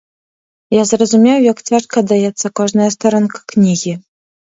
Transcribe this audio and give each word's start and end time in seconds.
Я 0.75 0.83
зразумеў, 0.91 1.37
як 1.51 1.61
цяжка 1.73 1.97
даецца 2.13 2.47
кожная 2.61 2.87
старонка 2.97 3.37
кнігі. 3.55 3.93